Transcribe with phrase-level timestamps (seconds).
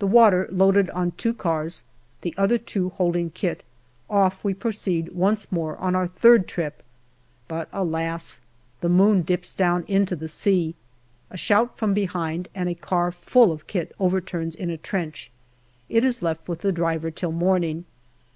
[0.00, 1.84] The water loaded on two cars,
[2.22, 3.62] the other two holding kit,
[4.10, 6.82] off we proceed once more on our third trip,
[7.46, 8.40] but, alas!
[8.80, 10.74] the moon dips down into the sea.
[11.30, 15.30] A shout from behind, and a car full of kit overturns in a trench.
[15.88, 17.84] It is left with the driver till morning.